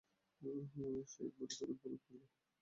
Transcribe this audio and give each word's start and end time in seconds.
সে 0.41 1.21
একবারও 1.23 1.47
চোখের 1.49 1.77
পলক 1.79 2.01
ফেলল। 2.03 2.21